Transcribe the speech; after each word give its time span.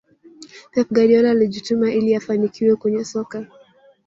pep 0.71 0.87
guardiola 0.93 1.31
alijituma 1.31 1.91
ili 1.93 2.15
afanikiwe 2.15 2.75
kwenye 2.75 3.05
soka 3.05 3.45